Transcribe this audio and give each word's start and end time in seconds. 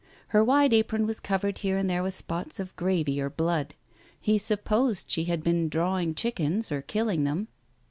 Her 0.29 0.43
wide 0.43 0.73
apron 0.73 1.05
was 1.05 1.19
covered 1.19 1.59
here 1.59 1.77
and 1.77 1.87
there 1.87 2.01
with 2.01 2.15
spots 2.15 2.59
of 2.59 2.75
gravy 2.75 3.21
or 3.21 3.29
blood; 3.29 3.75
he 4.19 4.39
supposed 4.39 5.11
she 5.11 5.25
had 5.25 5.43
been 5.43 5.69
"drawing" 5.69 6.15
chickens 6.15 6.71
or 6.71 6.81
killing 6.81 7.23
them. 7.23 7.49